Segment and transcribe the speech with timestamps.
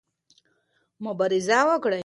[1.05, 1.99] مبارزه وکړئ.